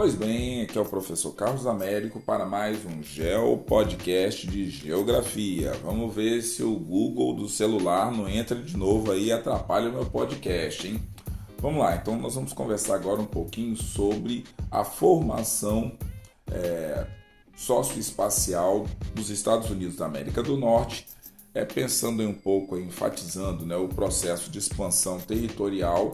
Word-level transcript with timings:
Pois 0.00 0.14
bem, 0.14 0.62
aqui 0.62 0.78
é 0.78 0.80
o 0.80 0.84
professor 0.84 1.32
Carlos 1.32 1.66
Américo 1.66 2.20
para 2.20 2.46
mais 2.46 2.78
um 2.86 3.02
Geo 3.02 3.58
Podcast 3.58 4.46
de 4.46 4.70
Geografia. 4.70 5.72
Vamos 5.82 6.14
ver 6.14 6.40
se 6.42 6.62
o 6.62 6.72
Google 6.78 7.34
do 7.34 7.48
celular 7.48 8.12
não 8.12 8.28
entra 8.28 8.62
de 8.62 8.76
novo 8.76 9.10
aí 9.10 9.24
e 9.24 9.32
atrapalha 9.32 9.90
o 9.90 9.92
meu 9.92 10.06
podcast, 10.06 10.86
hein? 10.86 11.02
Vamos 11.60 11.80
lá, 11.80 11.96
então 11.96 12.16
nós 12.16 12.36
vamos 12.36 12.52
conversar 12.52 12.94
agora 12.94 13.20
um 13.20 13.26
pouquinho 13.26 13.74
sobre 13.74 14.44
a 14.70 14.84
formação 14.84 15.90
é, 16.52 17.04
socioespacial 17.56 18.86
dos 19.16 19.30
Estados 19.30 19.68
Unidos 19.68 19.96
da 19.96 20.06
América 20.06 20.44
do 20.44 20.56
Norte, 20.56 21.08
é, 21.52 21.64
pensando 21.64 22.22
em 22.22 22.26
um 22.28 22.34
pouco, 22.34 22.78
enfatizando 22.78 23.66
né, 23.66 23.74
o 23.74 23.88
processo 23.88 24.48
de 24.48 24.60
expansão 24.60 25.18
territorial 25.18 26.12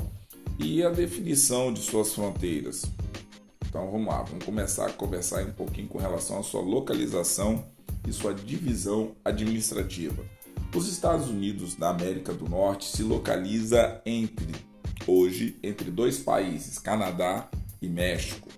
e 0.58 0.82
a 0.82 0.88
definição 0.88 1.70
de 1.70 1.80
suas 1.82 2.14
fronteiras. 2.14 2.90
Então 3.74 3.90
vamos 3.90 4.06
lá, 4.06 4.22
vamos 4.22 4.44
começar 4.44 4.86
a 4.86 4.92
conversar 4.92 5.42
um 5.42 5.50
pouquinho 5.50 5.88
com 5.88 5.98
relação 5.98 6.38
à 6.38 6.44
sua 6.44 6.60
localização 6.60 7.64
e 8.06 8.12
sua 8.12 8.32
divisão 8.32 9.16
administrativa. 9.24 10.24
Os 10.72 10.86
Estados 10.86 11.28
Unidos 11.28 11.74
da 11.74 11.90
América 11.90 12.32
do 12.32 12.48
Norte 12.48 12.84
se 12.84 13.02
localiza 13.02 14.00
entre 14.06 14.54
hoje 15.08 15.58
entre 15.60 15.90
dois 15.90 16.20
países, 16.20 16.78
Canadá 16.78 17.48
e 17.82 17.88
México. 17.88 18.48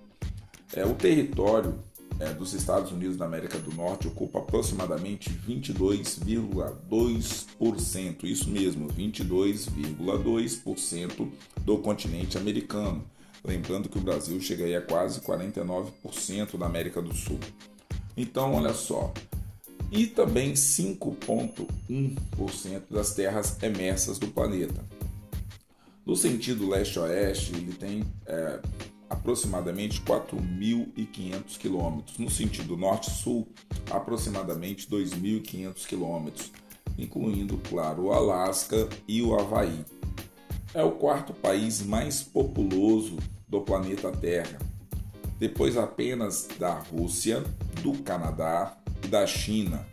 É, 0.74 0.84
o 0.84 0.92
território 0.92 1.82
é, 2.20 2.34
dos 2.34 2.52
Estados 2.52 2.92
Unidos 2.92 3.16
da 3.16 3.24
América 3.24 3.58
do 3.58 3.74
Norte 3.74 4.08
ocupa 4.08 4.40
aproximadamente 4.40 5.30
22,2%, 5.30 8.24
isso 8.24 8.50
mesmo, 8.50 8.86
22,2% 8.88 11.30
do 11.64 11.78
continente 11.78 12.36
americano. 12.36 13.15
Lembrando 13.46 13.88
que 13.88 13.96
o 13.96 14.00
Brasil 14.00 14.40
chega 14.40 14.64
aí 14.64 14.74
a 14.74 14.82
quase 14.82 15.20
49% 15.20 16.58
da 16.58 16.66
América 16.66 17.00
do 17.00 17.14
Sul. 17.14 17.38
Então, 18.16 18.54
olha 18.54 18.74
só. 18.74 19.14
E 19.92 20.04
também 20.06 20.54
5,1% 20.54 22.82
das 22.90 23.14
terras 23.14 23.56
emersas 23.62 24.18
do 24.18 24.26
planeta. 24.26 24.84
No 26.04 26.16
sentido 26.16 26.68
leste-oeste, 26.68 27.54
ele 27.54 27.72
tem 27.72 28.02
é, 28.26 28.60
aproximadamente 29.08 30.02
4.500 30.02 31.56
quilômetros. 31.56 32.18
No 32.18 32.28
sentido 32.28 32.76
norte-sul, 32.76 33.46
aproximadamente 33.90 34.90
2.500 34.90 35.86
quilômetros, 35.86 36.50
incluindo, 36.98 37.58
claro, 37.68 38.06
o 38.06 38.12
Alasca 38.12 38.88
e 39.06 39.22
o 39.22 39.38
Havaí. 39.38 39.84
É 40.74 40.82
o 40.82 40.90
quarto 40.92 41.32
país 41.32 41.80
mais 41.80 42.24
populoso 42.24 43.16
do 43.48 43.60
planeta 43.60 44.10
Terra, 44.10 44.58
depois 45.38 45.76
apenas 45.76 46.48
da 46.58 46.78
Rússia, 46.78 47.44
do 47.82 47.92
Canadá 48.02 48.74
e 49.04 49.08
da 49.08 49.26
China. 49.26 49.86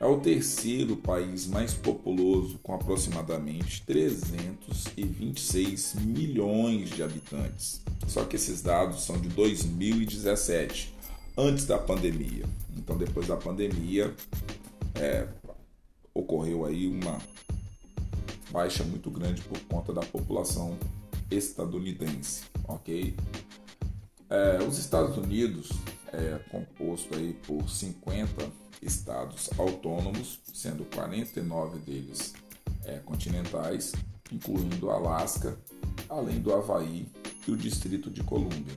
É 0.00 0.06
o 0.06 0.20
terceiro 0.20 0.96
país 0.96 1.48
mais 1.48 1.74
populoso, 1.74 2.60
com 2.62 2.72
aproximadamente 2.72 3.84
326 3.84 5.96
milhões 5.96 6.90
de 6.90 7.02
habitantes. 7.02 7.82
Só 8.06 8.24
que 8.24 8.36
esses 8.36 8.62
dados 8.62 9.02
são 9.02 9.20
de 9.20 9.28
2017, 9.30 10.94
antes 11.36 11.66
da 11.66 11.78
pandemia. 11.78 12.44
Então, 12.76 12.96
depois 12.96 13.26
da 13.26 13.36
pandemia, 13.36 14.14
é, 14.94 15.26
ocorreu 16.14 16.64
aí 16.64 16.86
uma 16.86 17.18
baixa 18.52 18.84
muito 18.84 19.10
grande 19.10 19.42
por 19.42 19.58
conta 19.62 19.92
da 19.92 20.02
população 20.02 20.78
estadunidense, 21.30 22.44
ok? 22.64 23.14
É, 24.30 24.62
os 24.62 24.78
Estados 24.78 25.16
Unidos 25.16 25.70
é 26.12 26.38
composto 26.50 27.14
aí 27.14 27.32
por 27.46 27.68
50 27.68 28.50
estados 28.82 29.50
autônomos, 29.58 30.40
sendo 30.52 30.84
49 30.84 31.78
deles 31.78 32.34
é, 32.84 32.98
continentais, 32.98 33.92
incluindo 34.30 34.90
Alasca, 34.90 35.58
além 36.08 36.40
do 36.40 36.54
Havaí 36.54 37.06
e 37.46 37.50
o 37.50 37.56
Distrito 37.56 38.10
de 38.10 38.22
Colômbia, 38.22 38.76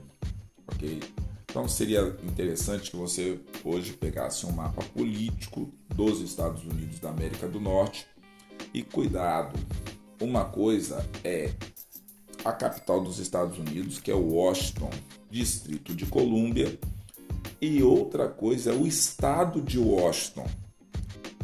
ok? 0.66 1.00
Então 1.44 1.68
seria 1.68 2.16
interessante 2.22 2.90
que 2.90 2.96
você 2.96 3.38
hoje 3.62 3.92
pegasse 3.92 4.46
um 4.46 4.52
mapa 4.52 4.82
político 4.84 5.70
dos 5.94 6.20
Estados 6.20 6.64
Unidos 6.64 6.98
da 6.98 7.10
América 7.10 7.46
do 7.46 7.60
Norte 7.60 8.06
e 8.72 8.82
cuidado, 8.82 9.58
uma 10.18 10.46
coisa 10.46 11.06
é 11.22 11.52
a 12.44 12.52
capital 12.52 13.00
dos 13.00 13.18
Estados 13.18 13.58
Unidos, 13.58 14.00
que 14.00 14.10
é 14.10 14.14
Washington, 14.14 14.90
Distrito 15.30 15.94
de 15.94 16.06
Colômbia, 16.06 16.78
e 17.60 17.82
outra 17.82 18.28
coisa 18.28 18.72
é 18.72 18.74
o 18.74 18.86
estado 18.86 19.60
de 19.60 19.78
Washington. 19.78 20.46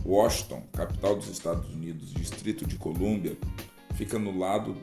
Washington, 0.05 0.63
capital 0.73 1.15
dos 1.15 1.29
Estados 1.29 1.69
Unidos, 1.71 2.13
Distrito 2.13 2.67
de 2.67 2.77
Colômbia, 2.77 3.37
fica 3.95 4.19
no 4.19 4.37
lado 4.37 4.77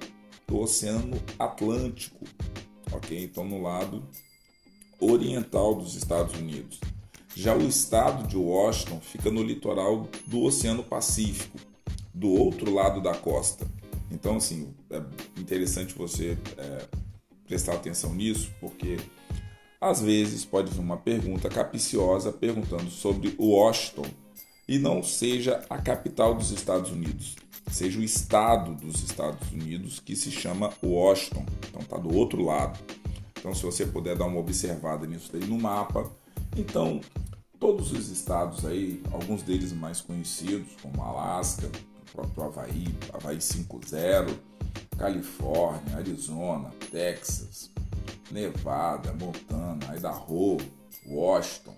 do 0.48 0.60
Oceano 0.60 1.20
Atlântico, 1.38 2.26
ok? 2.92 3.24
Então, 3.24 3.44
no 3.44 3.62
lado 3.62 4.04
oriental 5.00 5.76
dos 5.76 5.96
Estados 5.96 6.38
Unidos. 6.40 6.80
Já 7.36 7.54
o 7.54 7.68
estado 7.68 8.28
de 8.28 8.38
Washington 8.38 9.02
fica 9.02 9.30
no 9.30 9.44
litoral 9.44 10.08
do 10.26 10.44
Oceano 10.44 10.84
Pacífico, 10.84 11.60
do 12.14 12.30
outro 12.30 12.74
lado 12.74 13.02
da 13.02 13.14
costa. 13.14 13.68
Então, 14.12 14.38
assim, 14.38 14.74
é 14.90 15.02
interessante 15.40 15.94
você 15.94 16.38
é, 16.58 16.88
prestar 17.48 17.74
atenção 17.74 18.14
nisso, 18.14 18.52
porque 18.60 18.98
às 19.80 20.02
vezes 20.02 20.46
pode 20.46 20.72
vir 20.72 20.80
uma 20.80 20.98
pergunta 20.98 21.50
capiciosa 21.50 22.32
perguntando 22.32 22.90
sobre 22.90 23.36
Washington 23.40 24.06
e 24.68 24.80
não 24.80 25.04
seja 25.04 25.64
a 25.70 25.78
capital 25.78 26.34
dos 26.34 26.52
Estados 26.52 26.92
Unidos, 26.92 27.36
seja 27.72 28.00
o 28.00 28.04
estado 28.04 28.74
dos 28.74 29.04
Estados 29.04 29.52
Unidos 29.52 30.00
que 30.00 30.16
se 30.16 30.32
chama 30.32 30.74
Washington. 30.84 31.46
Então 31.70 31.84
tá 31.84 31.98
do 31.98 32.16
outro 32.16 32.44
lado. 32.44 32.80
Então 33.38 33.54
se 33.54 33.64
você 33.64 33.86
puder 33.86 34.18
dar 34.18 34.26
uma 34.26 34.40
observada 34.40 35.06
nisso 35.06 35.30
daí 35.32 35.46
no 35.46 35.60
mapa, 35.60 36.12
então 36.58 37.00
todos 37.60 37.92
os 37.92 38.10
estados 38.10 38.66
aí, 38.66 39.02
alguns 39.12 39.44
deles 39.44 39.72
mais 39.72 40.02
conhecidos, 40.02 40.70
como 40.82 41.02
Alasca, 41.04 41.70
próprio 42.16 42.44
Havaí, 42.46 42.96
Havaí 43.14 43.38
5.0, 43.38 44.34
Califórnia, 44.98 45.98
Arizona, 45.98 46.72
Texas, 46.92 47.70
Nevada, 48.32 49.14
Montana, 49.14 49.96
Idaho, 49.96 50.58
Washington, 51.06 51.76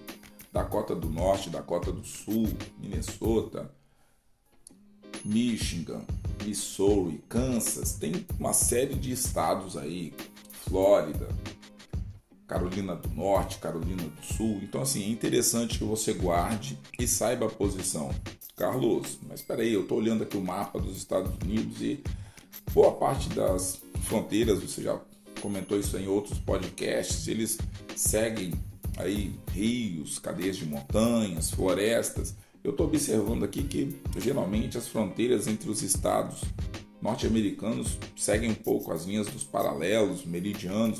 Dakota 0.54 0.96
do 0.96 1.10
Norte, 1.10 1.50
Dakota 1.50 1.92
do 1.92 2.06
Sul, 2.06 2.48
Minnesota, 2.80 3.72
Michigan, 5.26 6.02
Missouri, 6.44 7.22
Kansas, 7.28 7.94
tem 7.94 8.26
uma 8.40 8.54
série 8.54 8.96
de 8.96 9.12
estados 9.12 9.76
aí, 9.76 10.14
Flórida, 10.64 11.28
Carolina 12.48 12.96
do 12.96 13.10
Norte, 13.10 13.60
Carolina 13.60 14.04
do 14.04 14.26
Sul. 14.26 14.62
Então, 14.64 14.82
assim, 14.82 15.04
é 15.04 15.10
interessante 15.10 15.78
que 15.78 15.84
você 15.84 16.14
guarde 16.14 16.80
e 16.98 17.06
saiba 17.06 17.48
a 17.48 17.50
posição. 17.50 18.10
Carlos, 18.58 19.20
mas 19.30 19.40
espera 19.40 19.62
aí, 19.62 19.72
eu 19.72 19.84
estou 19.84 20.00
olhando 20.00 20.24
aqui 20.24 20.36
o 20.36 20.42
mapa 20.42 20.80
dos 20.80 20.98
Estados 20.98 21.32
Unidos 21.44 21.80
e 21.80 22.04
boa 22.74 22.92
parte 22.94 23.30
das 23.30 23.80
fronteiras, 24.06 24.60
você 24.60 24.82
já 24.82 25.00
comentou 25.40 25.80
isso 25.80 25.96
em 25.96 26.08
outros 26.08 26.40
podcasts, 26.40 27.28
eles 27.28 27.60
seguem 27.96 28.52
aí 28.98 29.32
rios, 29.52 30.18
cadeias 30.18 30.58
de 30.58 30.66
montanhas, 30.66 31.52
florestas. 31.52 32.36
Eu 32.64 32.72
estou 32.72 32.88
observando 32.88 33.44
aqui 33.44 33.62
que 33.62 33.96
geralmente 34.18 34.76
as 34.76 34.88
fronteiras 34.88 35.46
entre 35.46 35.70
os 35.70 35.84
estados 35.84 36.42
norte-americanos 37.00 38.00
seguem 38.16 38.50
um 38.50 38.56
pouco 38.56 38.92
as 38.92 39.06
linhas 39.06 39.28
dos 39.28 39.44
paralelos, 39.44 40.26
meridianos, 40.26 41.00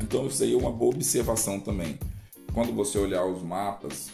então 0.00 0.26
isso 0.26 0.42
aí 0.42 0.54
é 0.54 0.56
uma 0.56 0.72
boa 0.72 0.94
observação 0.94 1.60
também. 1.60 1.98
Quando 2.54 2.72
você 2.72 2.98
olhar 2.98 3.26
os 3.26 3.42
mapas, 3.42 4.10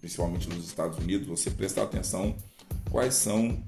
principalmente 0.00 0.48
nos 0.48 0.66
Estados 0.66 0.98
Unidos, 0.98 1.26
você 1.26 1.50
prestar 1.50 1.84
atenção 1.84 2.34
quais 2.90 3.14
são 3.14 3.62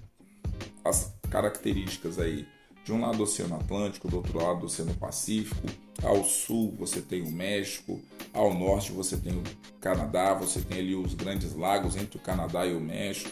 as 0.84 1.12
características 1.30 2.18
aí. 2.18 2.46
De 2.84 2.92
um 2.92 3.00
lado 3.00 3.18
o 3.18 3.22
Oceano 3.22 3.56
Atlântico, 3.56 4.08
do 4.08 4.16
outro 4.16 4.38
lado 4.38 4.62
o 4.62 4.66
Oceano 4.66 4.94
Pacífico, 4.94 5.66
ao 6.02 6.22
sul 6.22 6.74
você 6.78 7.00
tem 7.00 7.22
o 7.22 7.30
México, 7.30 8.00
ao 8.32 8.52
norte 8.52 8.92
você 8.92 9.16
tem 9.16 9.32
o 9.32 9.42
Canadá, 9.80 10.34
você 10.34 10.60
tem 10.60 10.80
ali 10.80 10.94
os 10.94 11.14
grandes 11.14 11.54
lagos 11.54 11.96
entre 11.96 12.18
o 12.18 12.20
Canadá 12.20 12.66
e 12.66 12.74
o 12.74 12.80
México, 12.80 13.30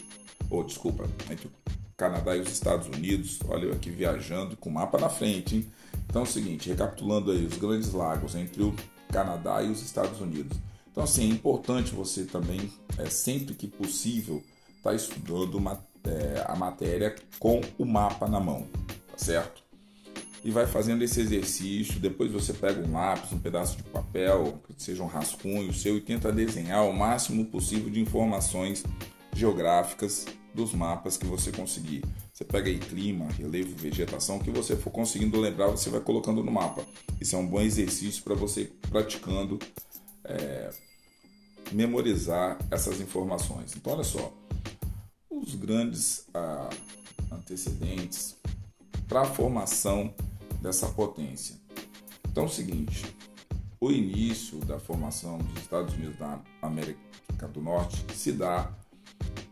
ou 0.49 0.65
desculpa, 0.65 1.05
entre 1.31 1.49
o 1.49 1.51
Canadá 1.97 2.35
e 2.35 2.41
os 2.41 2.51
Estados 2.51 2.87
Unidos. 2.89 3.41
Olha 3.47 3.67
eu 3.67 3.73
aqui 3.73 3.91
viajando 3.91 4.57
com 4.57 4.71
o 4.71 4.73
mapa 4.73 4.99
na 4.99 5.11
frente, 5.11 5.57
hein? 5.57 5.73
Então 6.09 6.23
é 6.23 6.25
o 6.25 6.29
seguinte, 6.29 6.69
recapitulando 6.69 7.31
aí 7.31 7.45
os 7.45 7.57
grandes 7.59 7.93
lagos 7.93 8.35
entre 8.35 8.63
o 8.63 8.75
Canadá 9.11 9.63
e 9.63 9.71
os 9.71 9.83
Estados 9.83 10.21
Unidos. 10.21 10.59
Então 10.93 11.05
assim, 11.05 11.25
é 11.25 11.33
importante 11.33 11.95
você 11.95 12.25
também, 12.25 12.71
é, 12.99 13.07
sempre 13.11 13.55
que 13.55 13.67
possível, 13.67 14.43
estar 14.77 14.91
tá 14.91 14.95
estudando 14.95 15.57
uma, 15.57 15.85
é, 16.05 16.45
a 16.47 16.55
matéria 16.55 17.17
com 17.41 17.61
o 17.77 17.85
mapa 17.85 18.29
na 18.29 18.39
mão, 18.39 18.69
tá 19.11 19.17
certo? 19.17 19.63
e 20.45 20.51
vai 20.51 20.67
fazendo 20.67 21.03
esse 21.03 21.21
exercício. 21.21 22.01
Depois 22.01 22.31
você 22.33 22.53
pega 22.53 22.81
um 22.81 22.93
lápis, 22.93 23.33
um 23.33 23.39
pedaço 23.39 23.77
de 23.77 23.83
papel, 23.85 24.61
que 24.67 24.83
seja 24.83 25.03
um 25.03 25.07
rascunho 25.07 25.73
seu, 25.73 25.97
e 25.97 26.01
tenta 26.01 26.33
desenhar 26.33 26.87
o 26.87 26.93
máximo 26.93 27.45
possível 27.47 27.91
de 27.91 28.01
informações 28.01 28.85
geográficas 29.35 30.27
dos 30.55 30.75
mapas 30.75 31.17
que 31.17 31.27
você 31.27 31.51
conseguir. 31.51 32.05
Você 32.33 32.45
pega 32.45 32.69
aí 32.69 32.79
clima, 32.79 33.29
relevo, 33.39 33.75
vegetação, 33.77 34.39
que 34.39 34.51
você 34.51 34.77
for 34.77 34.91
conseguindo 34.91 35.41
lembrar, 35.41 35.69
você 35.69 35.89
vai 35.89 36.01
colocando 36.01 36.43
no 36.43 36.51
mapa. 36.51 36.85
Isso 37.21 37.37
é 37.37 37.39
um 37.39 37.47
bom 37.47 37.61
exercício 37.61 38.23
para 38.23 38.35
você 38.35 38.71
praticando 38.91 39.59
é, 40.25 40.71
memorizar 41.73 42.59
essas 42.71 43.01
informações. 43.01 43.75
Então, 43.77 43.93
olha 43.93 44.05
só, 44.05 44.33
os 45.31 45.55
grandes 45.55 46.27
ah, 46.35 46.71
antecedentes 47.33 48.37
para 49.09 49.23
a 49.23 49.25
formação 49.25 50.15
dessa 50.61 50.89
potência. 50.89 51.57
Então 52.31 52.45
é 52.45 52.47
o 52.47 52.51
seguinte, 52.51 53.05
o 53.81 53.91
início 53.91 54.59
da 54.61 54.79
formação 54.79 55.39
dos 55.39 55.63
Estados 55.63 55.95
Unidos 55.95 56.17
da 56.17 56.41
América 56.63 57.49
do 57.53 57.61
Norte 57.61 58.05
se 58.15 58.33
dá 58.33 58.73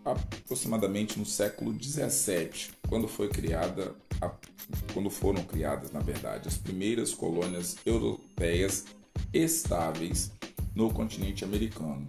aproximadamente 0.04 1.18
no 1.18 1.26
século 1.26 1.72
17, 1.72 2.70
quando 2.88 3.06
foi 3.08 3.28
criada, 3.28 3.94
quando 4.94 5.10
foram 5.10 5.42
criadas, 5.42 5.90
na 5.90 6.00
verdade, 6.00 6.48
as 6.48 6.56
primeiras 6.56 7.12
colônias 7.12 7.76
europeias 7.84 8.86
estáveis 9.32 10.32
no 10.80 10.90
continente 10.90 11.44
americano. 11.44 12.08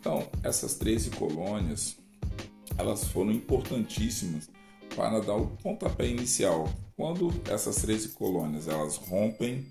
Então, 0.00 0.26
essas 0.42 0.74
13 0.74 1.10
colônias, 1.10 1.96
elas 2.76 3.04
foram 3.04 3.30
importantíssimas 3.30 4.50
para 4.96 5.20
dar 5.20 5.36
o 5.36 5.46
pontapé 5.46 6.08
inicial. 6.08 6.68
Quando 6.96 7.32
essas 7.48 7.76
13 7.76 8.08
colônias 8.08 8.66
elas 8.66 8.96
rompem 8.96 9.64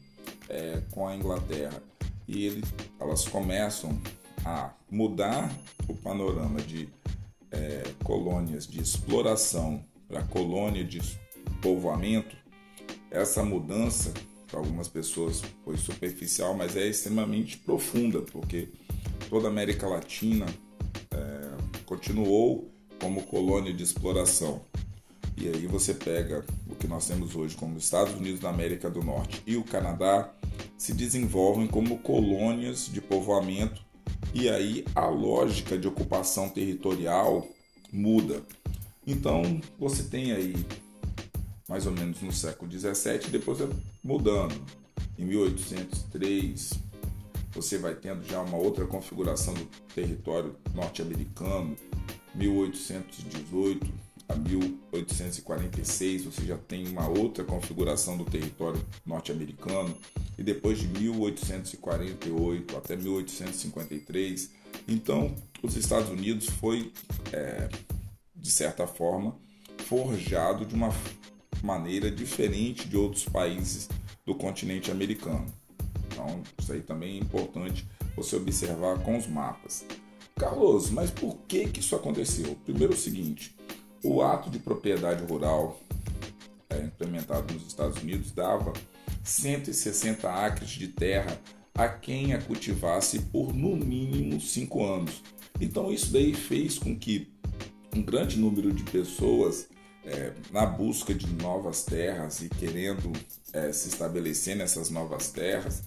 é, 0.48 0.82
com 0.92 1.06
a 1.06 1.14
Inglaterra 1.14 1.84
e 2.26 2.46
ele, 2.46 2.64
elas 2.98 3.28
começam 3.28 4.00
a 4.46 4.72
mudar 4.90 5.54
o 5.90 5.94
panorama 5.94 6.62
de 6.62 6.88
é, 7.52 7.84
colônias 8.02 8.66
de 8.66 8.80
exploração 8.82 9.84
para 10.08 10.24
colônia 10.24 10.86
de 10.86 11.02
povoamento, 11.62 12.36
essa 13.12 13.44
mudança 13.44 14.14
para 14.48 14.60
algumas 14.60 14.88
pessoas 14.88 15.42
foi 15.64 15.78
superficial, 15.78 16.54
mas 16.54 16.76
é 16.76 16.88
extremamente 16.88 17.58
profunda, 17.58 18.22
porque 18.22 18.70
toda 19.30 19.48
a 19.48 19.52
América 19.52 19.88
Latina 19.88 20.46
é, 21.12 21.82
continuou 21.86 22.72
como 23.00 23.24
colônia 23.24 23.74
de 23.74 23.84
exploração. 23.84 24.62
E 25.38 25.48
aí 25.48 25.68
você 25.68 25.94
pega 25.94 26.44
o 26.68 26.76
que 26.76 26.88
nós 26.88 27.08
temos 27.08 27.36
hoje 27.36 27.56
como 27.56 27.78
Estados 27.78 28.14
Unidos 28.16 28.40
da 28.40 28.50
América 28.50 28.90
do 28.90 29.04
Norte 29.04 29.42
e 29.46 29.56
o 29.56 29.64
Canadá 29.64 30.34
se 30.78 30.94
desenvolvem 30.94 31.68
como 31.68 32.00
colônias 32.00 32.88
de 32.88 33.00
povoamento 33.00 33.86
e 34.34 34.50
aí 34.50 34.84
a 34.96 35.08
lógica 35.08 35.78
de 35.78 35.88
ocupação 35.88 36.50
territorial 36.50 37.48
muda. 37.92 38.42
Então 39.06 39.62
você 39.78 40.04
tem 40.04 40.32
aí 40.32 40.56
mais 41.68 41.86
ou 41.86 41.92
menos 41.92 42.22
no 42.22 42.32
século 42.32 42.70
17, 42.70 43.30
depois 43.30 43.60
é 43.62 43.68
mudando. 44.04 44.56
Em 45.18 45.26
1803 45.26 46.72
você 47.52 47.78
vai 47.78 47.96
tendo 47.96 48.24
já 48.24 48.42
uma 48.42 48.58
outra 48.58 48.86
configuração 48.86 49.54
do 49.54 49.66
território 49.94 50.56
norte-americano. 50.74 51.76
1818 52.36 54.08
a 54.30 54.36
1846 54.36 56.26
você 56.26 56.46
já 56.46 56.58
tem 56.58 56.88
uma 56.88 57.08
outra 57.08 57.44
configuração 57.44 58.18
do 58.18 58.26
território 58.26 58.80
norte-americano 59.06 59.96
e 60.38 60.44
depois 60.44 60.80
de 60.80 60.88
1848 60.88 62.78
até 62.78 62.96
1853 62.96 64.52
então 64.88 65.34
os 65.64 65.78
Estados 65.78 66.10
Unidos 66.10 66.48
foi 66.48 66.92
é, 67.32 67.70
de 68.36 68.52
certa 68.52 68.86
forma 68.86 69.36
forjado 69.86 70.66
de 70.66 70.76
uma 70.76 70.92
maneira 71.64 72.10
diferente 72.12 72.88
de 72.88 72.98
outros 72.98 73.26
países 73.26 73.90
do 74.26 74.36
continente 74.36 74.92
americano 74.92 75.46
então 76.08 76.42
isso 76.58 76.74
aí 76.74 76.82
também 76.82 77.16
é 77.16 77.20
importante 77.20 77.88
você 78.16 78.36
observar 78.36 79.00
com 79.00 79.18
os 79.18 79.28
mapas 79.28 79.86
Carlos, 80.38 80.92
mas 80.92 81.10
por 81.10 81.36
que 81.48 81.68
que 81.68 81.80
isso 81.80 81.96
aconteceu? 81.96 82.56
Primeiro 82.64 82.94
é 82.94 82.96
o 82.96 83.00
seguinte, 83.00 83.56
o 84.04 84.22
ato 84.22 84.52
de 84.52 84.60
propriedade 84.60 85.24
rural 85.26 85.80
é, 86.70 86.78
implementado 86.78 87.54
nos 87.54 87.66
Estados 87.66 88.02
Unidos 88.04 88.32
dava 88.32 88.72
160 89.24 90.30
acres 90.30 90.70
de 90.70 90.90
terra 90.90 91.40
a 91.74 91.88
quem 91.88 92.34
a 92.34 92.42
cultivasse 92.42 93.20
por 93.20 93.52
no 93.52 93.76
mínimo 93.76 94.40
5 94.40 94.86
anos. 94.86 95.24
Então 95.60 95.92
isso 95.92 96.14
daí 96.14 96.34
fez 96.34 96.78
com 96.78 96.96
que 96.96 97.32
um 97.96 98.04
grande 98.04 98.38
número 98.38 98.72
de 98.72 98.84
pessoas 98.84 99.68
é, 100.08 100.32
na 100.52 100.66
busca 100.66 101.14
de 101.14 101.28
novas 101.28 101.84
terras 101.84 102.42
e 102.42 102.48
querendo 102.48 103.12
é, 103.52 103.72
se 103.74 103.90
estabelecer 103.90 104.56
nessas 104.56 104.90
novas 104.90 105.32
terras, 105.32 105.84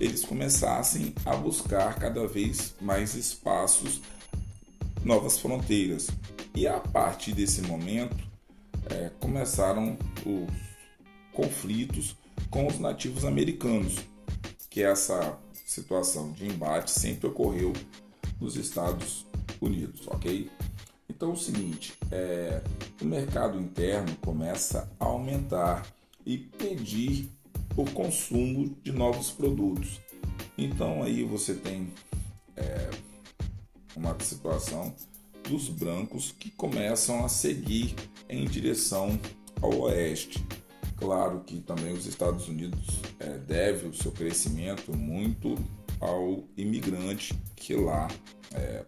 eles 0.00 0.24
começassem 0.24 1.14
a 1.24 1.36
buscar 1.36 1.98
cada 1.98 2.26
vez 2.26 2.74
mais 2.80 3.14
espaços, 3.14 4.00
novas 5.04 5.38
fronteiras. 5.38 6.08
E 6.54 6.66
a 6.66 6.80
partir 6.80 7.32
desse 7.32 7.60
momento 7.62 8.16
é, 8.90 9.10
começaram 9.20 9.98
os 10.24 10.48
conflitos 11.32 12.16
com 12.50 12.66
os 12.66 12.78
nativos 12.78 13.24
americanos, 13.24 13.96
que 14.70 14.82
essa 14.82 15.38
situação 15.66 16.32
de 16.32 16.46
embate 16.46 16.90
sempre 16.90 17.28
ocorreu 17.28 17.72
nos 18.40 18.56
Estados 18.56 19.26
Unidos, 19.60 20.06
ok? 20.08 20.50
Então 21.18 21.30
é 21.30 21.32
o 21.32 21.36
seguinte, 21.36 21.94
é, 22.12 22.62
o 23.02 23.04
mercado 23.04 23.58
interno 23.58 24.14
começa 24.24 24.88
a 25.00 25.04
aumentar 25.04 25.84
e 26.24 26.38
pedir 26.38 27.28
o 27.76 27.84
consumo 27.90 28.76
de 28.84 28.92
novos 28.92 29.32
produtos. 29.32 30.00
Então 30.56 31.02
aí 31.02 31.24
você 31.24 31.54
tem 31.54 31.92
é, 32.54 32.88
uma 33.96 34.16
situação 34.20 34.94
dos 35.42 35.68
brancos 35.68 36.30
que 36.30 36.52
começam 36.52 37.24
a 37.24 37.28
seguir 37.28 37.96
em 38.28 38.44
direção 38.44 39.18
ao 39.60 39.76
oeste. 39.76 40.46
Claro 40.98 41.40
que 41.40 41.58
também 41.62 41.94
os 41.94 42.06
Estados 42.06 42.46
Unidos 42.46 43.00
é, 43.18 43.38
deve 43.38 43.88
o 43.88 43.92
seu 43.92 44.12
crescimento 44.12 44.96
muito 44.96 45.56
ao 45.98 46.44
imigrante 46.56 47.34
que 47.56 47.74
lá 47.74 48.06
é, 48.54 48.84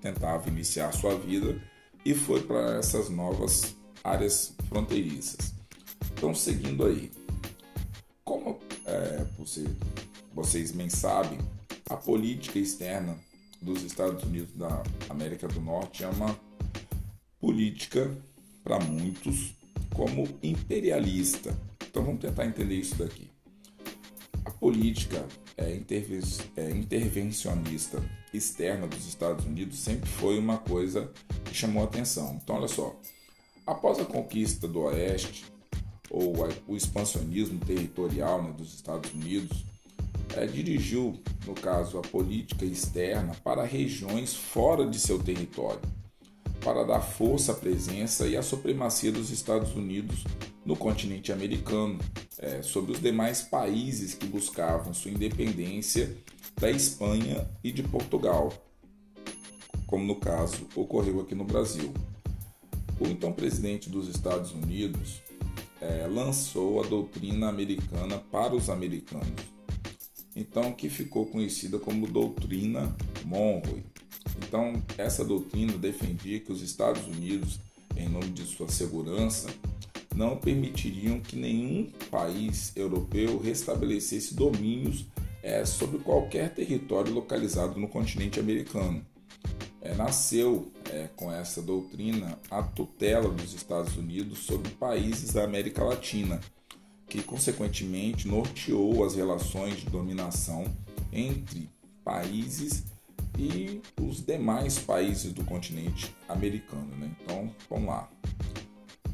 tentava 0.00 0.48
iniciar 0.48 0.92
sua 0.92 1.16
vida 1.16 1.60
e 2.04 2.14
foi 2.14 2.42
para 2.42 2.78
essas 2.78 3.08
novas 3.08 3.74
áreas 4.02 4.54
fronteiriças. 4.68 5.54
Então, 6.12 6.34
seguindo 6.34 6.86
aí, 6.86 7.10
como 8.24 8.58
é, 8.84 9.24
você, 9.38 9.64
vocês 10.32 10.70
bem 10.70 10.88
sabem, 10.88 11.38
a 11.88 11.96
política 11.96 12.58
externa 12.58 13.16
dos 13.60 13.82
Estados 13.82 14.22
Unidos 14.22 14.52
da 14.54 14.82
América 15.08 15.48
do 15.48 15.60
Norte 15.60 16.04
é 16.04 16.08
uma 16.08 16.38
política 17.40 18.10
para 18.62 18.78
muitos 18.80 19.54
como 19.94 20.28
imperialista. 20.42 21.56
Então 21.88 22.04
vamos 22.04 22.20
tentar 22.20 22.46
entender 22.46 22.74
isso 22.74 22.96
daqui. 22.96 23.25
A 24.66 24.68
política 24.68 25.24
é, 25.56 25.76
interven 25.76 26.20
é, 26.56 26.70
intervencionista 26.70 28.02
externa 28.34 28.88
dos 28.88 29.06
Estados 29.06 29.44
Unidos 29.44 29.78
sempre 29.78 30.10
foi 30.10 30.40
uma 30.40 30.58
coisa 30.58 31.08
que 31.44 31.54
chamou 31.54 31.84
atenção. 31.84 32.40
Então 32.42 32.56
olha 32.56 32.66
só, 32.66 32.98
após 33.64 34.00
a 34.00 34.04
conquista 34.04 34.66
do 34.66 34.80
Oeste 34.80 35.44
ou 36.10 36.34
o 36.66 36.76
expansionismo 36.76 37.60
territorial 37.60 38.42
né, 38.42 38.52
dos 38.58 38.74
Estados 38.74 39.12
Unidos, 39.12 39.64
é, 40.34 40.46
dirigiu, 40.46 41.16
no 41.46 41.54
caso, 41.54 41.98
a 41.98 42.02
política 42.02 42.64
externa 42.64 43.36
para 43.44 43.62
regiões 43.62 44.34
fora 44.34 44.84
de 44.84 44.98
seu 44.98 45.22
território, 45.22 45.80
para 46.66 46.82
dar 46.82 47.00
força 47.00 47.52
à 47.52 47.54
presença 47.54 48.26
e 48.26 48.36
à 48.36 48.42
supremacia 48.42 49.12
dos 49.12 49.30
Estados 49.30 49.76
Unidos 49.76 50.24
no 50.64 50.74
continente 50.74 51.30
americano 51.30 51.96
é, 52.38 52.60
sobre 52.60 52.90
os 52.90 53.00
demais 53.00 53.40
países 53.40 54.14
que 54.14 54.26
buscavam 54.26 54.92
sua 54.92 55.12
independência 55.12 56.16
da 56.60 56.68
Espanha 56.68 57.48
e 57.62 57.70
de 57.70 57.84
Portugal, 57.84 58.52
como 59.86 60.04
no 60.04 60.16
caso 60.16 60.66
ocorreu 60.74 61.20
aqui 61.20 61.36
no 61.36 61.44
Brasil. 61.44 61.94
O 62.98 63.06
então 63.06 63.32
presidente 63.32 63.88
dos 63.88 64.08
Estados 64.08 64.50
Unidos 64.50 65.22
é, 65.80 66.08
lançou 66.08 66.82
a 66.82 66.86
doutrina 66.88 67.48
americana 67.48 68.18
para 68.18 68.56
os 68.56 68.68
americanos 68.68 69.56
então 70.36 70.70
que 70.70 70.90
ficou 70.90 71.24
conhecida 71.24 71.78
como 71.78 72.06
doutrina 72.06 72.94
Monroe. 73.24 73.82
Então 74.38 74.82
essa 74.98 75.24
doutrina 75.24 75.72
defendia 75.78 76.40
que 76.40 76.52
os 76.52 76.62
Estados 76.62 77.04
Unidos, 77.06 77.58
em 77.96 78.08
nome 78.08 78.30
de 78.30 78.44
sua 78.44 78.68
segurança, 78.68 79.48
não 80.14 80.36
permitiriam 80.36 81.20
que 81.20 81.36
nenhum 81.36 81.90
país 82.10 82.72
europeu 82.74 83.38
restabelecesse 83.38 84.34
domínios 84.34 85.04
é, 85.42 85.64
sobre 85.64 85.98
qualquer 85.98 86.52
território 86.54 87.12
localizado 87.12 87.78
no 87.78 87.86
continente 87.86 88.40
americano. 88.40 89.04
É, 89.80 89.94
nasceu 89.94 90.72
é, 90.90 91.08
com 91.14 91.30
essa 91.30 91.62
doutrina 91.62 92.38
a 92.50 92.62
tutela 92.62 93.28
dos 93.28 93.54
Estados 93.54 93.96
Unidos 93.96 94.40
sobre 94.40 94.70
países 94.72 95.32
da 95.32 95.44
América 95.44 95.84
Latina, 95.84 96.40
que 97.08 97.22
consequentemente 97.22 98.26
norteou 98.26 99.04
as 99.04 99.14
relações 99.14 99.76
de 99.76 99.86
dominação 99.86 100.64
entre 101.12 101.70
países 102.02 102.84
e 103.38 103.80
os 104.00 104.24
demais 104.24 104.78
países 104.78 105.32
do 105.32 105.44
continente 105.44 106.14
americano. 106.28 106.94
Né? 106.96 107.10
Então, 107.22 107.50
vamos 107.68 107.88
lá. 107.88 108.10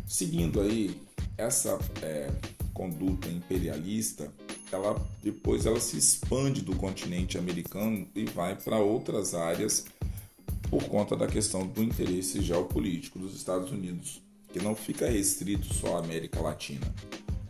Seguindo 0.06 0.60
aí 0.60 1.00
essa 1.36 1.78
é, 2.02 2.30
conduta 2.72 3.28
imperialista, 3.28 4.32
ela 4.70 5.00
depois 5.22 5.66
ela 5.66 5.80
se 5.80 5.96
expande 5.96 6.62
do 6.62 6.76
continente 6.76 7.38
americano 7.38 8.06
e 8.14 8.24
vai 8.24 8.54
para 8.56 8.78
outras 8.78 9.34
áreas 9.34 9.84
por 10.70 10.84
conta 10.84 11.14
da 11.16 11.26
questão 11.26 11.66
do 11.66 11.82
interesse 11.82 12.40
geopolítico 12.40 13.18
dos 13.18 13.34
Estados 13.34 13.70
Unidos, 13.70 14.22
que 14.52 14.58
não 14.58 14.74
fica 14.74 15.08
restrito 15.08 15.72
só 15.74 15.96
à 15.96 16.00
América 16.00 16.40
Latina. 16.40 16.86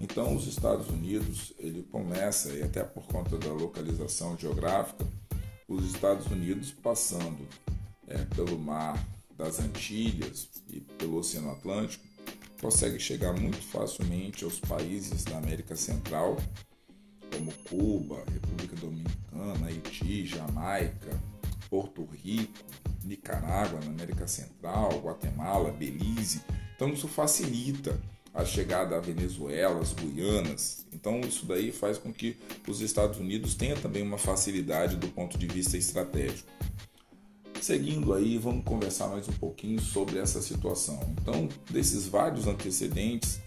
Então, 0.00 0.34
os 0.34 0.48
Estados 0.48 0.88
Unidos, 0.88 1.52
ele 1.60 1.84
começa, 1.84 2.52
e 2.52 2.62
até 2.62 2.82
por 2.82 3.04
conta 3.04 3.38
da 3.38 3.52
localização 3.52 4.36
geográfica, 4.36 5.06
os 5.74 5.86
Estados 5.86 6.26
Unidos 6.26 6.70
passando 6.70 7.46
é, 8.06 8.18
pelo 8.34 8.58
mar 8.58 9.02
das 9.36 9.58
Antilhas 9.58 10.48
e 10.68 10.80
pelo 10.80 11.16
Oceano 11.16 11.50
Atlântico, 11.50 12.04
consegue 12.60 12.98
chegar 13.00 13.32
muito 13.32 13.60
facilmente 13.60 14.44
aos 14.44 14.60
países 14.60 15.24
da 15.24 15.38
América 15.38 15.74
Central, 15.74 16.36
como 17.34 17.52
Cuba, 17.68 18.22
República 18.30 18.76
Dominicana, 18.76 19.66
Haiti, 19.66 20.26
Jamaica, 20.26 21.20
Porto 21.68 22.04
Rico, 22.04 22.64
Nicarágua, 23.02 23.80
na 23.80 23.90
América 23.90 24.28
Central, 24.28 25.00
Guatemala, 25.00 25.72
Belize. 25.72 26.42
Então 26.76 26.88
isso 26.90 27.08
facilita 27.08 27.98
a 28.32 28.44
chegada 28.44 28.96
à 28.96 29.00
Venezuela, 29.00 29.80
as 29.80 29.92
Guianas. 29.92 30.81
Então 31.02 31.20
isso 31.22 31.44
daí 31.46 31.72
faz 31.72 31.98
com 31.98 32.12
que 32.12 32.36
os 32.68 32.80
Estados 32.80 33.18
Unidos 33.18 33.56
tenham 33.56 33.76
também 33.76 34.04
uma 34.04 34.18
facilidade 34.18 34.96
do 34.96 35.08
ponto 35.08 35.36
de 35.36 35.48
vista 35.48 35.76
estratégico. 35.76 36.48
Seguindo 37.60 38.14
aí, 38.14 38.38
vamos 38.38 38.64
conversar 38.64 39.08
mais 39.08 39.28
um 39.28 39.32
pouquinho 39.32 39.80
sobre 39.80 40.20
essa 40.20 40.40
situação. 40.40 41.00
Então, 41.20 41.48
desses 41.68 42.06
vários 42.06 42.46
antecedentes, 42.46 43.40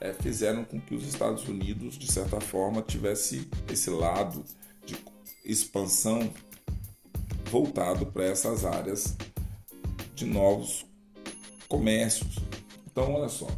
é, 0.00 0.14
fizeram 0.14 0.64
com 0.64 0.80
que 0.80 0.94
os 0.94 1.06
Estados 1.06 1.46
Unidos, 1.46 1.98
de 1.98 2.10
certa 2.10 2.40
forma, 2.40 2.80
tivesse 2.80 3.46
esse 3.70 3.90
lado 3.90 4.42
de 4.86 4.96
expansão 5.44 6.32
voltado 7.50 8.06
para 8.06 8.24
essas 8.24 8.64
áreas 8.64 9.14
de 10.14 10.24
novos 10.24 10.86
comércios. 11.68 12.38
Então, 12.90 13.12
olha 13.12 13.28
só, 13.28 13.48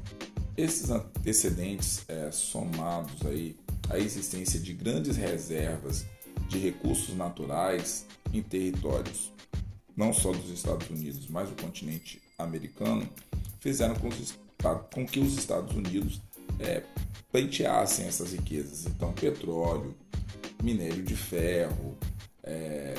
esses 0.56 0.90
antecedentes 1.26 2.04
é, 2.06 2.30
somados 2.30 3.26
aí 3.26 3.56
à 3.90 3.98
existência 3.98 4.60
de 4.60 4.72
grandes 4.72 5.16
reservas 5.16 6.06
de 6.48 6.56
recursos 6.58 7.16
naturais 7.16 8.06
em 8.32 8.40
territórios 8.40 9.32
não 9.96 10.12
só 10.12 10.30
dos 10.30 10.50
Estados 10.50 10.88
Unidos, 10.88 11.26
mas 11.28 11.48
do 11.48 11.60
continente 11.60 12.22
americano, 12.38 13.08
fizeram 13.58 13.96
com, 13.96 14.08
os, 14.08 14.38
com 14.92 15.06
que 15.06 15.18
os 15.18 15.36
Estados 15.36 15.74
Unidos 15.74 16.20
é, 16.60 16.84
essas 18.06 18.32
riquezas. 18.32 18.86
Então, 18.86 19.12
petróleo, 19.12 19.96
minério 20.62 21.02
de 21.02 21.16
ferro, 21.16 21.96
é, 22.42 22.94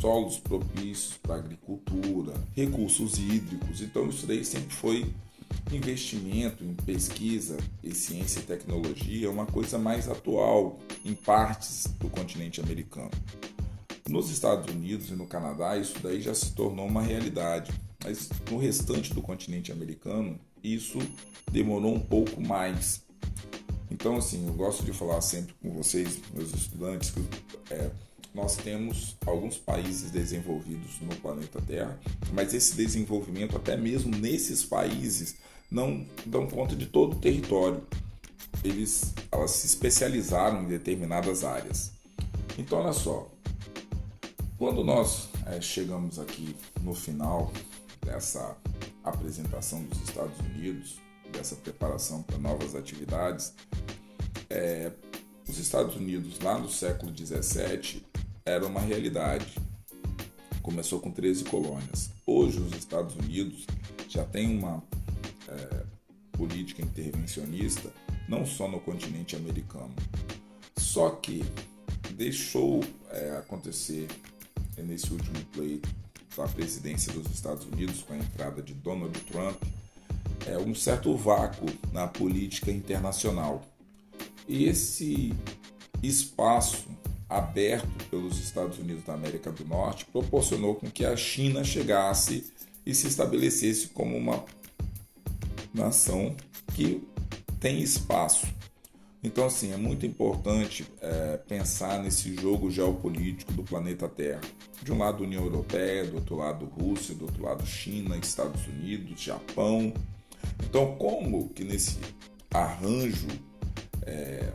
solos 0.00 0.38
propícios 0.38 1.16
para 1.18 1.36
agricultura, 1.36 2.34
recursos 2.54 3.18
hídricos. 3.18 3.80
Então, 3.80 4.08
isso 4.08 4.26
daí 4.26 4.44
sempre 4.44 4.74
foi 4.74 5.12
investimento 5.72 6.64
em 6.64 6.74
pesquisa 6.74 7.56
e 7.82 7.94
ciência 7.94 8.40
e 8.40 8.42
tecnologia, 8.42 9.30
uma 9.30 9.46
coisa 9.46 9.78
mais 9.78 10.08
atual 10.08 10.78
em 11.04 11.14
partes 11.14 11.84
do 11.98 12.08
continente 12.08 12.60
americano. 12.60 13.10
Nos 14.08 14.30
Estados 14.30 14.72
Unidos 14.74 15.10
e 15.10 15.12
no 15.12 15.26
Canadá, 15.26 15.76
isso 15.76 15.94
daí 16.02 16.20
já 16.20 16.34
se 16.34 16.52
tornou 16.52 16.86
uma 16.86 17.02
realidade, 17.02 17.72
mas 18.02 18.28
no 18.50 18.58
restante 18.58 19.14
do 19.14 19.22
continente 19.22 19.70
americano, 19.70 20.38
isso 20.62 20.98
demorou 21.50 21.94
um 21.94 22.00
pouco 22.00 22.40
mais. 22.40 23.02
Então, 23.90 24.16
assim, 24.16 24.46
eu 24.46 24.54
gosto 24.54 24.84
de 24.84 24.92
falar 24.92 25.20
sempre 25.20 25.54
com 25.62 25.70
vocês, 25.70 26.18
meus 26.34 26.52
estudantes, 26.54 27.10
que 27.10 27.20
é, 27.70 27.90
nós 28.34 28.56
temos 28.56 29.16
alguns 29.26 29.56
países 29.56 30.10
desenvolvidos 30.10 31.00
no 31.00 31.14
planeta 31.16 31.60
Terra, 31.60 31.98
mas 32.32 32.54
esse 32.54 32.76
desenvolvimento, 32.76 33.56
até 33.56 33.76
mesmo 33.76 34.16
nesses 34.16 34.64
países, 34.64 35.36
não 35.70 36.06
dão 36.26 36.46
conta 36.46 36.76
de 36.76 36.86
todo 36.86 37.16
o 37.16 37.20
território. 37.20 37.82
Eles, 38.64 39.12
elas 39.30 39.52
se 39.52 39.66
especializaram 39.66 40.62
em 40.62 40.68
determinadas 40.68 41.44
áreas. 41.44 41.92
Então, 42.58 42.78
olha 42.78 42.92
só, 42.92 43.28
quando 44.58 44.84
nós 44.84 45.28
é, 45.46 45.60
chegamos 45.60 46.18
aqui 46.18 46.54
no 46.82 46.94
final 46.94 47.52
dessa 48.04 48.56
apresentação 49.02 49.82
dos 49.84 50.00
Estados 50.02 50.38
Unidos, 50.40 51.00
dessa 51.32 51.56
preparação 51.56 52.22
para 52.22 52.38
novas 52.38 52.74
atividades, 52.74 53.54
é, 54.48 54.92
os 55.48 55.58
Estados 55.58 55.96
Unidos 55.96 56.38
lá 56.40 56.58
no 56.58 56.68
século 56.68 57.10
17 57.10 58.04
era 58.50 58.66
uma 58.66 58.80
realidade. 58.80 59.56
Começou 60.62 61.00
com 61.00 61.10
13 61.10 61.44
colônias. 61.44 62.10
Hoje 62.26 62.58
os 62.58 62.76
Estados 62.76 63.14
Unidos 63.14 63.64
já 64.08 64.24
têm 64.24 64.58
uma 64.58 64.82
é, 65.48 65.84
política 66.32 66.82
intervencionista 66.82 67.92
não 68.28 68.44
só 68.44 68.68
no 68.68 68.80
continente 68.80 69.34
americano, 69.34 69.94
só 70.76 71.10
que 71.10 71.44
deixou 72.12 72.80
é, 73.10 73.36
acontecer 73.38 74.06
é 74.76 74.82
nesse 74.82 75.12
último 75.12 75.44
pleito 75.52 75.88
da 76.36 76.46
presidência 76.46 77.12
dos 77.12 77.26
Estados 77.32 77.66
Unidos 77.66 78.02
com 78.02 78.14
a 78.14 78.16
entrada 78.16 78.62
de 78.62 78.72
Donald 78.72 79.18
Trump, 79.22 79.62
é 80.46 80.56
um 80.56 80.74
certo 80.74 81.14
vácuo 81.16 81.66
na 81.92 82.06
política 82.06 82.70
internacional. 82.70 83.62
E 84.48 84.64
esse 84.64 85.34
espaço 86.02 86.88
aberto 87.30 88.04
pelos 88.10 88.38
Estados 88.38 88.78
Unidos 88.78 89.04
da 89.04 89.14
América 89.14 89.50
do 89.50 89.64
Norte 89.64 90.04
proporcionou 90.06 90.74
com 90.74 90.90
que 90.90 91.04
a 91.04 91.16
China 91.16 91.64
chegasse 91.64 92.52
e 92.84 92.94
se 92.94 93.06
estabelecesse 93.06 93.88
como 93.88 94.16
uma 94.16 94.44
nação 95.72 96.34
que 96.74 97.06
tem 97.60 97.80
espaço 97.80 98.46
então, 99.22 99.46
assim, 99.46 99.72
é 99.72 99.76
muito 99.76 100.06
importante 100.06 100.86
é, 101.00 101.36
pensar 101.36 102.02
nesse 102.02 102.34
jogo 102.34 102.70
geopolítico 102.70 103.52
do 103.52 103.62
planeta 103.62 104.08
Terra. 104.08 104.40
De 104.82 104.90
um 104.90 104.98
lado, 104.98 105.24
União 105.24 105.44
Europeia, 105.44 106.06
do 106.06 106.16
outro 106.16 106.36
lado, 106.36 106.64
Rússia, 106.64 107.14
do 107.14 107.26
outro 107.26 107.42
lado, 107.42 107.66
China, 107.66 108.16
Estados 108.16 108.66
Unidos, 108.66 109.20
Japão. 109.20 109.92
Então, 110.64 110.96
como 110.96 111.50
que 111.50 111.62
nesse 111.62 111.98
arranjo 112.52 113.28
é, 114.06 114.50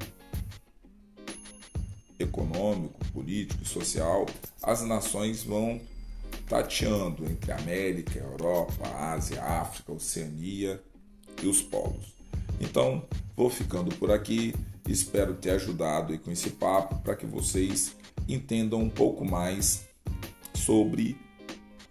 econômico, 2.19 3.03
político 3.11 3.63
e 3.63 3.67
social, 3.67 4.25
as 4.61 4.81
nações 4.83 5.43
vão 5.43 5.79
tateando 6.47 7.25
entre 7.25 7.51
América, 7.51 8.19
Europa, 8.19 8.87
Ásia, 8.95 9.43
África, 9.43 9.91
Oceania 9.91 10.81
e 11.41 11.47
os 11.47 11.61
polos. 11.61 12.13
Então, 12.59 13.05
vou 13.35 13.49
ficando 13.49 13.93
por 13.95 14.11
aqui. 14.11 14.53
Espero 14.87 15.33
ter 15.33 15.51
ajudado 15.51 16.17
com 16.19 16.31
esse 16.31 16.51
papo 16.51 16.95
para 17.01 17.15
que 17.15 17.25
vocês 17.25 17.95
entendam 18.27 18.79
um 18.79 18.89
pouco 18.89 19.25
mais 19.25 19.87
sobre 20.53 21.17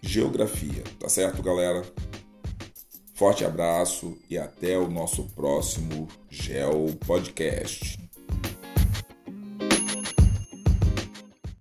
geografia, 0.01 0.83
tá 0.99 1.09
certo, 1.09 1.41
galera? 1.41 1.83
Forte 3.13 3.45
abraço 3.45 4.17
e 4.29 4.37
até 4.37 4.77
o 4.77 4.89
nosso 4.89 5.23
próximo 5.35 6.07
Geo 6.29 6.93
Podcast. 7.05 7.97